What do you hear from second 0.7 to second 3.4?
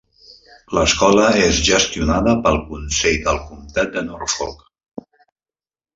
L'escola és gestionada pel Consell